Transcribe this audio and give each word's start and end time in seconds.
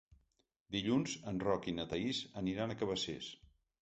Dilluns 0.75 1.13
en 1.31 1.37
Roc 1.45 1.69
i 1.73 1.75
na 1.81 1.85
Thaís 1.93 2.23
aniran 2.43 2.75
a 2.77 2.79
Cabacés. 2.81 3.29